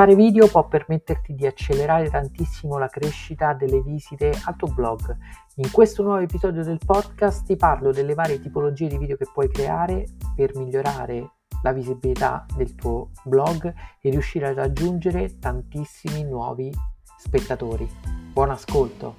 [0.00, 5.14] Fare video può permetterti di accelerare tantissimo la crescita delle visite al tuo blog.
[5.56, 9.50] In questo nuovo episodio del podcast ti parlo delle varie tipologie di video che puoi
[9.50, 11.32] creare per migliorare
[11.62, 16.72] la visibilità del tuo blog e riuscire a raggiungere tantissimi nuovi
[17.18, 17.86] spettatori.
[18.32, 19.16] Buon ascolto!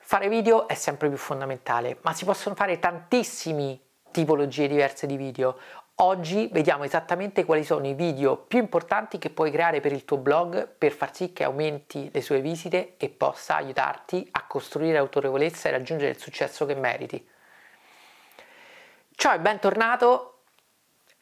[0.00, 5.56] Fare video è sempre più fondamentale, ma si possono fare tantissime tipologie diverse di video.
[6.00, 10.16] Oggi vediamo esattamente quali sono i video più importanti che puoi creare per il tuo
[10.16, 15.68] blog per far sì che aumenti le sue visite e possa aiutarti a costruire autorevolezza
[15.68, 17.28] e raggiungere il successo che meriti.
[19.16, 20.42] Ciao e bentornato,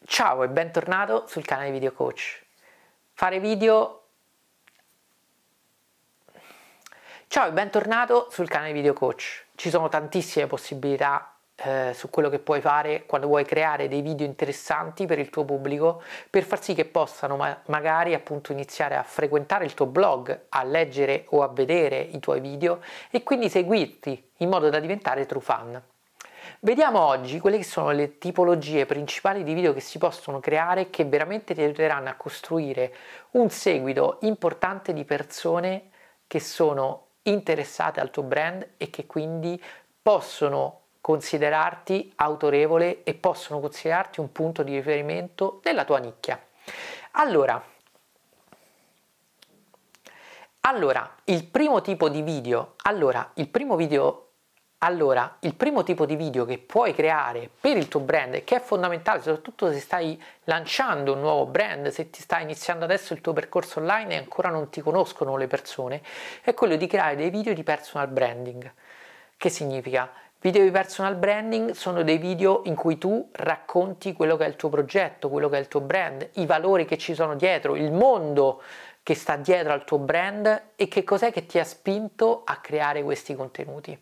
[0.04, 2.44] ciao e bentornato sul canale Video Coach.
[3.14, 4.02] Fare video
[7.28, 9.46] Ciao e bentornato sul canale Video Coach.
[9.54, 14.27] Ci sono tantissime possibilità eh, su quello che puoi fare quando vuoi creare dei video
[14.27, 19.03] interessanti per il tuo pubblico per far sì che possano ma- magari appunto iniziare a
[19.03, 24.30] frequentare il tuo blog, a leggere o a vedere i tuoi video e quindi seguirti
[24.39, 25.83] in modo da diventare true fan.
[26.61, 31.05] Vediamo oggi quelle che sono le tipologie principali di video che si possono creare che
[31.05, 32.95] veramente ti aiuteranno a costruire
[33.33, 35.91] un seguito importante di persone
[36.27, 39.61] che sono interessate al tuo brand e che quindi
[40.02, 46.36] possono considerarti autorevole e possono considerarti un punto di riferimento della tua nicchia.
[47.12, 47.62] Allora,
[50.62, 54.30] allora, il primo tipo di video, allora, il primo video
[54.78, 58.60] allora, il primo tipo di video che puoi creare per il tuo brand che è
[58.60, 63.32] fondamentale, soprattutto se stai lanciando un nuovo brand, se ti stai iniziando adesso il tuo
[63.32, 66.02] percorso online e ancora non ti conoscono le persone,
[66.42, 68.72] è quello di creare dei video di personal branding.
[69.36, 70.10] Che significa?
[70.39, 74.55] Video di personal branding sono dei video in cui tu racconti quello che è il
[74.55, 77.91] tuo progetto, quello che è il tuo brand, i valori che ci sono dietro, il
[77.91, 78.63] mondo
[79.02, 83.02] che sta dietro al tuo brand e che cos'è che ti ha spinto a creare
[83.02, 83.98] questi contenuti.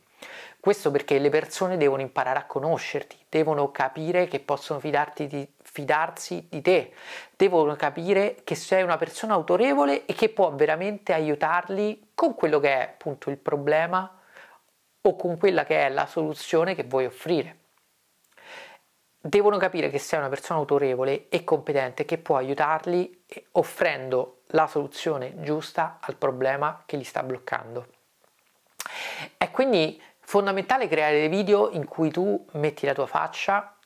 [0.59, 6.61] Questo perché le persone devono imparare a conoscerti, devono capire che possono di, fidarsi di
[6.61, 6.93] te,
[7.37, 12.71] devono capire che sei una persona autorevole e che può veramente aiutarli con quello che
[12.71, 14.19] è appunto il problema
[15.06, 17.59] o con quella che è la soluzione che vuoi offrire.
[19.20, 25.34] Devono capire che sei una persona autorevole e competente che può aiutarli offrendo la soluzione
[25.43, 27.87] giusta al problema che li sta bloccando.
[29.37, 33.76] È quindi fondamentale creare dei video in cui tu metti la tua faccia,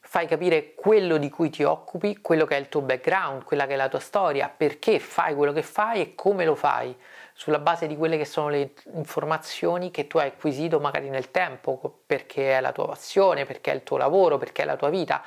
[0.00, 3.74] fai capire quello di cui ti occupi, quello che è il tuo background, quella che
[3.74, 6.94] è la tua storia, perché fai quello che fai e come lo fai
[7.38, 12.00] sulla base di quelle che sono le informazioni che tu hai acquisito magari nel tempo,
[12.04, 15.22] perché è la tua passione, perché è il tuo lavoro, perché è la tua vita.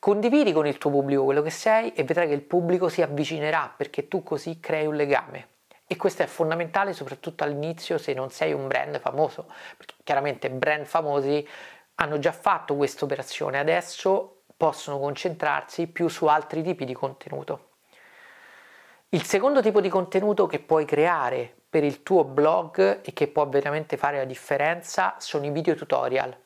[0.00, 3.72] Condividi con il tuo pubblico quello che sei e vedrai che il pubblico si avvicinerà
[3.74, 5.50] perché tu così crei un legame.
[5.86, 10.86] E questo è fondamentale soprattutto all'inizio se non sei un brand famoso, perché chiaramente brand
[10.86, 11.46] famosi
[11.94, 17.73] hanno già fatto questa operazione, adesso possono concentrarsi più su altri tipi di contenuto.
[19.14, 23.48] Il secondo tipo di contenuto che puoi creare per il tuo blog e che può
[23.48, 26.36] veramente fare la differenza sono i video tutorial.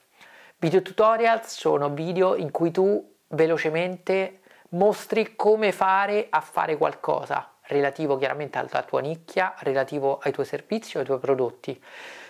[0.59, 4.41] Video tutorial sono video in cui tu velocemente
[4.73, 10.99] mostri come fare a fare qualcosa relativo chiaramente alla tua nicchia, relativo ai tuoi servizi
[10.99, 11.83] o ai tuoi prodotti.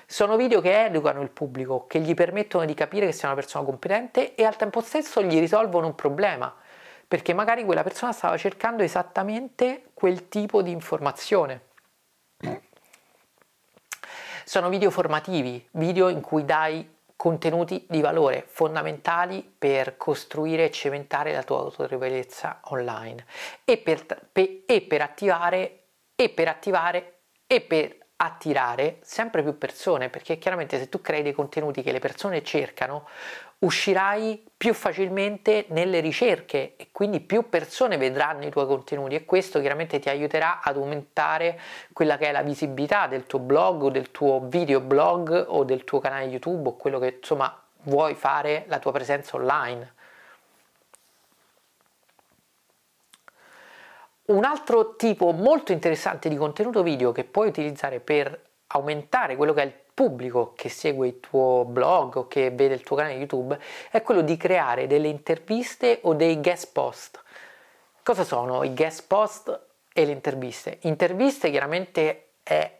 [0.06, 3.64] Sono video che educano il pubblico, che gli permettono di capire che sei una persona
[3.64, 6.54] competente e al tempo stesso gli risolvono un problema
[7.08, 11.62] perché magari quella persona stava cercando esattamente quel tipo di informazione.
[14.44, 21.32] Sono video formativi, video in cui dai contenuti di valore fondamentali per costruire e cementare
[21.32, 23.26] la tua autorevolezza online
[23.64, 25.82] e per, per, e per attivare
[26.14, 31.32] e per attivare e per attirare sempre più persone perché chiaramente se tu crei dei
[31.32, 33.06] contenuti che le persone cercano
[33.60, 39.60] uscirai più facilmente nelle ricerche e quindi più persone vedranno i tuoi contenuti e questo
[39.60, 41.60] chiaramente ti aiuterà ad aumentare
[41.92, 46.00] quella che è la visibilità del tuo blog o del tuo videoblog o del tuo
[46.00, 49.94] canale YouTube o quello che insomma vuoi fare la tua presenza online.
[54.28, 59.62] Un altro tipo molto interessante di contenuto video che puoi utilizzare per aumentare quello che
[59.62, 63.58] è il pubblico che segue il tuo blog o che vede il tuo canale YouTube
[63.90, 67.22] è quello di creare delle interviste o dei guest post.
[68.02, 70.76] Cosa sono i guest post e le interviste?
[70.82, 72.76] Interviste chiaramente è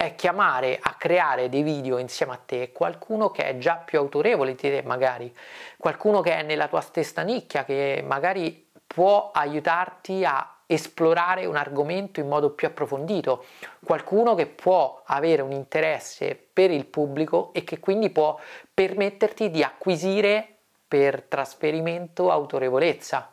[0.00, 4.52] è chiamare a creare dei video insieme a te qualcuno che è già più autorevole
[4.52, 5.36] di te magari,
[5.76, 12.18] qualcuno che è nella tua stessa nicchia, che magari può aiutarti a esplorare un argomento
[12.18, 13.44] in modo più approfondito,
[13.84, 18.36] qualcuno che può avere un interesse per il pubblico e che quindi può
[18.74, 20.56] permetterti di acquisire
[20.88, 23.30] per trasferimento autorevolezza.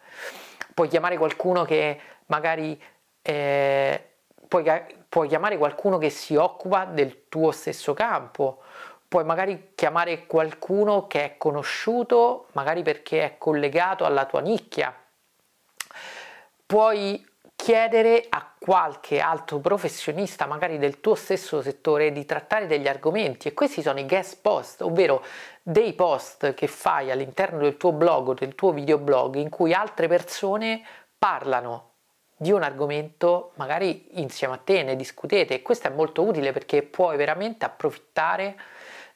[0.75, 2.79] Puoi chiamare qualcuno che magari
[3.23, 4.09] eh,
[4.47, 4.63] puoi,
[5.09, 8.61] puoi chiamare qualcuno che si occupa del tuo stesso campo,
[9.07, 14.93] puoi magari chiamare qualcuno che è conosciuto, magari perché è collegato alla tua nicchia.
[16.67, 17.25] Puoi
[17.55, 23.53] chiedere a qualche altro professionista, magari del tuo stesso settore, di trattare degli argomenti e
[23.53, 25.23] questi sono i guest post, ovvero
[25.63, 30.09] dei post che fai all'interno del tuo blog o del tuo videoblog in cui altre
[30.09, 30.81] persone
[31.17, 31.93] parlano
[32.35, 36.83] di un argomento magari insieme a te, ne discutete e questo è molto utile perché
[36.83, 38.59] puoi veramente approfittare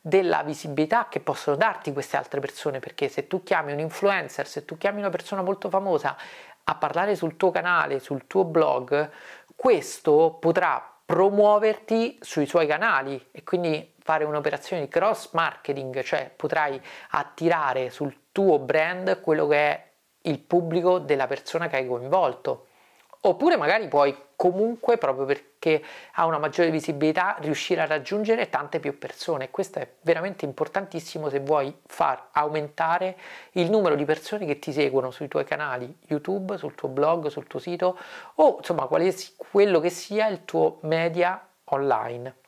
[0.01, 4.65] della visibilità che possono darti queste altre persone perché se tu chiami un influencer, se
[4.65, 6.17] tu chiami una persona molto famosa
[6.63, 9.09] a parlare sul tuo canale, sul tuo blog,
[9.55, 16.81] questo potrà promuoverti sui suoi canali e quindi fare un'operazione di cross marketing, cioè potrai
[17.11, 19.91] attirare sul tuo brand quello che è
[20.23, 22.67] il pubblico della persona che hai coinvolto.
[23.23, 25.83] Oppure magari puoi comunque, proprio perché
[26.13, 29.51] ha una maggiore visibilità, riuscire a raggiungere tante più persone.
[29.51, 33.15] Questo è veramente importantissimo se vuoi far aumentare
[33.51, 37.45] il numero di persone che ti seguono sui tuoi canali YouTube, sul tuo blog, sul
[37.45, 37.95] tuo sito
[38.35, 42.40] o insomma quello che sia il tuo media online.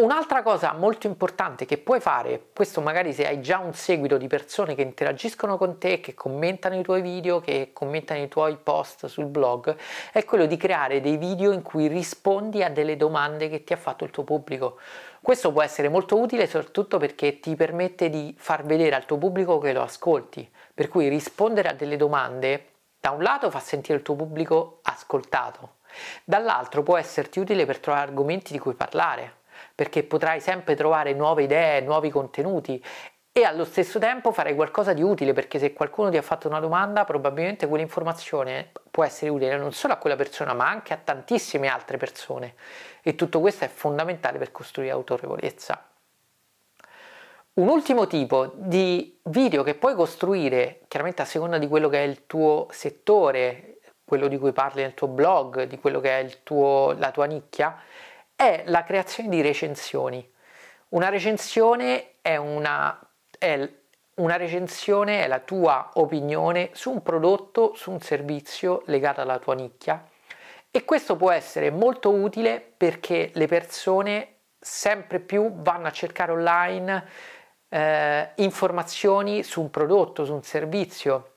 [0.00, 4.28] Un'altra cosa molto importante che puoi fare, questo magari se hai già un seguito di
[4.28, 9.04] persone che interagiscono con te, che commentano i tuoi video, che commentano i tuoi post
[9.08, 9.76] sul blog,
[10.10, 13.76] è quello di creare dei video in cui rispondi a delle domande che ti ha
[13.76, 14.78] fatto il tuo pubblico.
[15.20, 19.58] Questo può essere molto utile soprattutto perché ti permette di far vedere al tuo pubblico
[19.58, 22.68] che lo ascolti, per cui rispondere a delle domande
[22.98, 25.74] da un lato fa sentire il tuo pubblico ascoltato,
[26.24, 29.39] dall'altro può esserti utile per trovare argomenti di cui parlare
[29.80, 32.84] perché potrai sempre trovare nuove idee, nuovi contenuti
[33.32, 36.60] e allo stesso tempo farai qualcosa di utile perché se qualcuno ti ha fatto una
[36.60, 41.68] domanda probabilmente quell'informazione può essere utile non solo a quella persona ma anche a tantissime
[41.68, 42.56] altre persone
[43.00, 45.82] e tutto questo è fondamentale per costruire autorevolezza.
[47.54, 52.06] Un ultimo tipo di video che puoi costruire, chiaramente a seconda di quello che è
[52.06, 56.94] il tuo settore, quello di cui parli nel tuo blog, di quello che è tuo,
[56.98, 57.80] la tua nicchia,
[58.40, 60.26] è la creazione di recensioni.
[60.90, 62.98] Una recensione è una,
[63.38, 63.70] è
[64.14, 69.52] una recensione è la tua opinione su un prodotto, su un servizio legato alla tua
[69.52, 70.08] nicchia
[70.70, 77.08] e questo può essere molto utile perché le persone sempre più vanno a cercare online
[77.68, 81.34] eh, informazioni su un prodotto, su un servizio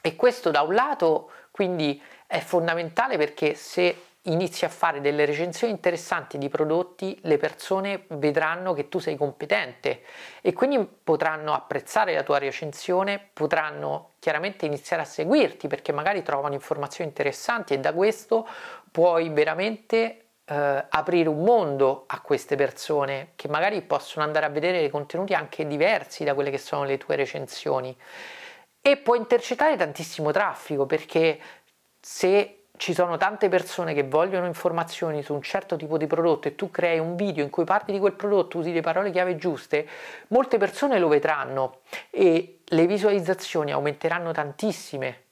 [0.00, 5.72] e questo da un lato quindi è fondamentale perché se inizi a fare delle recensioni
[5.72, 10.02] interessanti di prodotti, le persone vedranno che tu sei competente
[10.40, 16.54] e quindi potranno apprezzare la tua recensione, potranno chiaramente iniziare a seguirti perché magari trovano
[16.54, 18.46] informazioni interessanti e da questo
[18.90, 24.80] puoi veramente eh, aprire un mondo a queste persone che magari possono andare a vedere
[24.80, 27.96] dei contenuti anche diversi da quelle che sono le tue recensioni.
[28.80, 31.38] E puoi intercettare tantissimo traffico perché
[32.00, 36.54] se ci sono tante persone che vogliono informazioni su un certo tipo di prodotto e
[36.54, 39.86] tu crei un video in cui parli di quel prodotto, usi le parole chiave giuste,
[40.28, 41.80] molte persone lo vedranno
[42.10, 45.24] e le visualizzazioni aumenteranno tantissime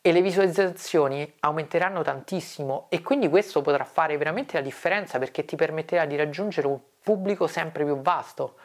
[0.00, 5.54] e le visualizzazioni aumenteranno tantissimo e quindi questo potrà fare veramente la differenza perché ti
[5.54, 8.56] permetterà di raggiungere un pubblico sempre più vasto.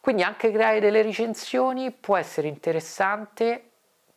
[0.00, 3.70] Quindi anche creare delle recensioni può essere interessante,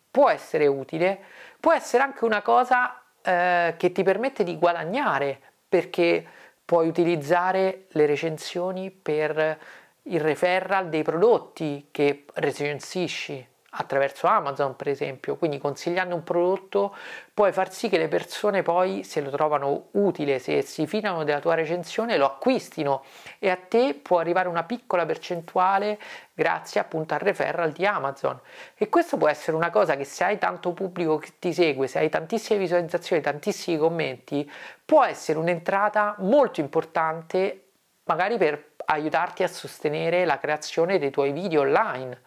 [0.09, 1.19] può essere utile,
[1.59, 6.25] può essere anche una cosa eh, che ti permette di guadagnare perché
[6.63, 9.59] puoi utilizzare le recensioni per
[10.03, 13.45] il referral dei prodotti che recensisci
[13.79, 16.95] attraverso Amazon per esempio, quindi consigliando un prodotto
[17.33, 21.39] puoi far sì che le persone poi se lo trovano utile, se si fidano della
[21.39, 23.03] tua recensione lo acquistino.
[23.39, 25.99] E a te può arrivare una piccola percentuale
[26.33, 28.39] grazie appunto al referral di Amazon.
[28.75, 31.99] E questo può essere una cosa che se hai tanto pubblico che ti segue, se
[31.99, 34.49] hai tantissime visualizzazioni, tantissimi commenti,
[34.83, 37.61] può essere un'entrata molto importante
[38.05, 42.21] magari per aiutarti a sostenere la creazione dei tuoi video online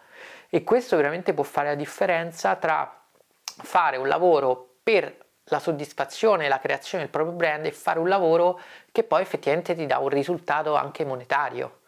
[0.53, 3.05] e questo veramente può fare la differenza tra
[3.43, 8.59] fare un lavoro per la soddisfazione, la creazione del proprio brand e fare un lavoro
[8.91, 11.79] che poi effettivamente ti dà un risultato anche monetario.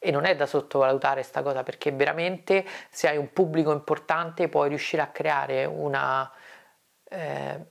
[0.00, 4.68] E non è da sottovalutare questa cosa perché veramente se hai un pubblico importante puoi
[4.68, 6.28] riuscire a creare una...
[7.04, 7.66] Eh,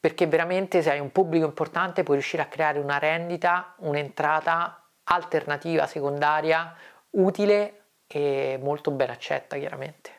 [0.00, 5.86] perché veramente se hai un pubblico importante puoi riuscire a creare una rendita, un'entrata alternativa,
[5.86, 6.74] secondaria,
[7.10, 7.77] utile
[8.08, 10.10] e molto ben accetta chiaramente.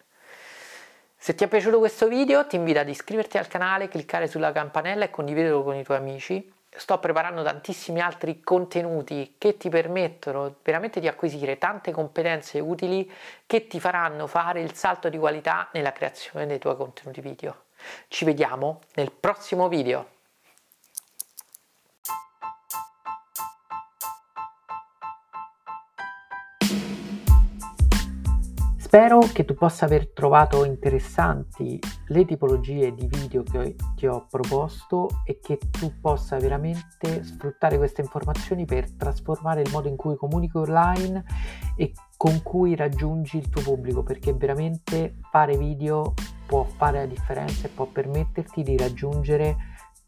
[1.18, 5.04] Se ti è piaciuto questo video ti invito ad iscriverti al canale, cliccare sulla campanella
[5.04, 6.54] e condividerlo con i tuoi amici.
[6.70, 13.12] Sto preparando tantissimi altri contenuti che ti permettono veramente di acquisire tante competenze utili
[13.46, 17.64] che ti faranno fare il salto di qualità nella creazione dei tuoi contenuti video.
[18.08, 20.19] Ci vediamo nel prossimo video.
[28.90, 35.22] Spero che tu possa aver trovato interessanti le tipologie di video che ti ho proposto
[35.26, 40.58] e che tu possa veramente sfruttare queste informazioni per trasformare il modo in cui comunichi
[40.58, 41.24] online
[41.76, 46.16] e con cui raggiungi il tuo pubblico perché veramente fare video
[46.48, 49.56] può fare la differenza e può permetterti di raggiungere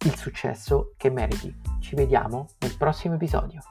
[0.06, 1.56] il successo che meriti.
[1.80, 3.62] Ci vediamo nel prossimo episodio.